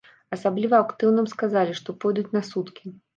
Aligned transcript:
Асабліва 0.35 0.79
актыўным 0.85 1.27
сказалі, 1.33 1.75
што 1.81 1.95
пойдуць 2.05 2.33
на 2.39 2.43
суткі. 2.49 2.95